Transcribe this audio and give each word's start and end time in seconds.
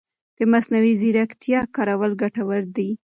د 0.37 0.39
مصنوعي 0.51 0.93
ځېرکتیا 1.01 1.59
کارول 1.75 2.11
ګټور 2.21 2.61
دي. 2.75 2.89